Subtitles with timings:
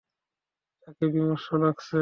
[0.83, 1.89] তাকে বিমর্ষ লাগছে।